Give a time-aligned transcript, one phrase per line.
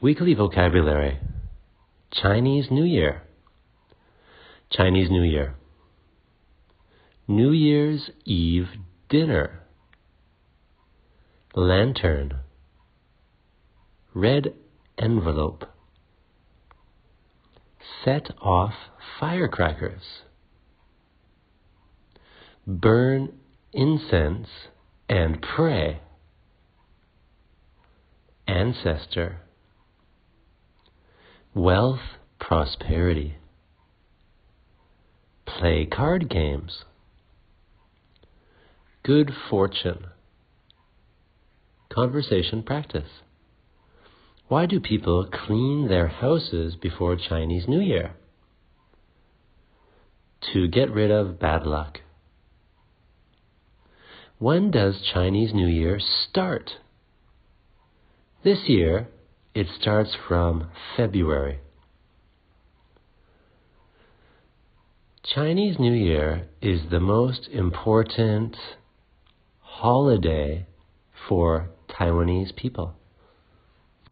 [0.00, 1.18] Weekly vocabulary
[2.12, 3.22] Chinese New Year.
[4.70, 5.56] Chinese New Year.
[7.26, 8.68] New Year's Eve
[9.08, 9.64] dinner.
[11.56, 12.32] Lantern.
[14.14, 14.54] Red
[14.96, 15.64] envelope.
[18.04, 18.74] Set off
[19.18, 20.22] firecrackers.
[22.68, 23.32] Burn
[23.72, 24.46] incense
[25.08, 26.02] and pray.
[28.46, 29.40] Ancestor
[31.58, 32.00] wealth,
[32.38, 33.36] prosperity.
[35.44, 36.84] Play card games.
[39.02, 40.06] Good fortune.
[41.92, 43.08] Conversation practice.
[44.46, 48.12] Why do people clean their houses before Chinese New Year?
[50.52, 51.98] To get rid of bad luck.
[54.38, 56.70] When does Chinese New Year start?
[58.44, 59.08] This year,
[59.58, 61.58] it starts from February.
[65.24, 68.56] Chinese New Year is the most important
[69.58, 70.64] holiday
[71.28, 72.94] for Taiwanese people.